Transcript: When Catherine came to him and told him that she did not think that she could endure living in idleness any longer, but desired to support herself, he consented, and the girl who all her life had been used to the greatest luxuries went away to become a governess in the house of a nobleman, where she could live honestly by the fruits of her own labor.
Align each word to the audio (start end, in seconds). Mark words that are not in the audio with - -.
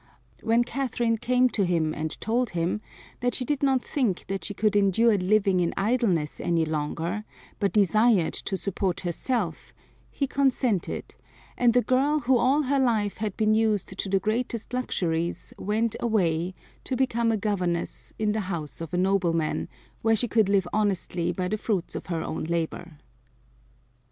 When 0.41 0.63
Catherine 0.63 1.17
came 1.19 1.47
to 1.49 1.63
him 1.63 1.93
and 1.93 2.19
told 2.19 2.49
him 2.57 2.81
that 3.19 3.35
she 3.35 3.45
did 3.45 3.61
not 3.61 3.83
think 3.83 4.25
that 4.25 4.43
she 4.43 4.55
could 4.55 4.75
endure 4.75 5.15
living 5.15 5.59
in 5.59 5.75
idleness 5.77 6.41
any 6.43 6.65
longer, 6.65 7.23
but 7.59 7.71
desired 7.71 8.33
to 8.49 8.57
support 8.57 9.01
herself, 9.01 9.75
he 10.09 10.25
consented, 10.25 11.13
and 11.55 11.73
the 11.75 11.83
girl 11.83 12.21
who 12.21 12.35
all 12.39 12.63
her 12.63 12.79
life 12.79 13.17
had 13.17 13.37
been 13.37 13.53
used 13.53 13.95
to 13.99 14.09
the 14.09 14.19
greatest 14.19 14.73
luxuries 14.73 15.53
went 15.59 15.95
away 15.99 16.55
to 16.85 16.95
become 16.95 17.31
a 17.31 17.37
governess 17.37 18.11
in 18.17 18.31
the 18.31 18.39
house 18.49 18.81
of 18.81 18.95
a 18.95 18.97
nobleman, 18.97 19.69
where 20.01 20.15
she 20.15 20.27
could 20.27 20.49
live 20.49 20.67
honestly 20.73 21.31
by 21.31 21.47
the 21.47 21.57
fruits 21.59 21.93
of 21.93 22.07
her 22.07 22.23
own 22.23 22.43
labor. 22.45 22.97